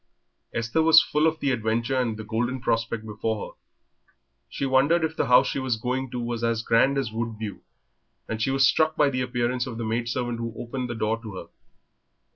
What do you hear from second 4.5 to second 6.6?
wondered if the house she was going to was